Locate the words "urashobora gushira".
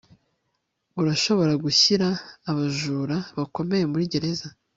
0.99-2.07